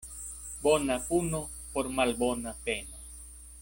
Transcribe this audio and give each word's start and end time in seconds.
Bona 0.63 0.95
puno 1.09 1.43
por 1.75 1.93
malbona 2.01 2.59
peno. 2.69 3.07